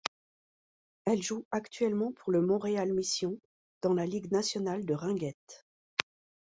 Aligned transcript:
Elle 1.05 1.21
joue 1.21 1.45
actuellement 1.51 2.11
pour 2.11 2.31
le 2.31 2.41
Montréal 2.41 2.91
Mission 2.91 3.37
dans 3.83 3.93
la 3.93 4.07
Ligue 4.07 4.31
Nationale 4.31 4.83
de 4.83 4.95
Ringuette. 4.95 5.67